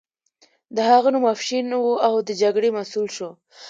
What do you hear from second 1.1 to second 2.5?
نوم افشین و او د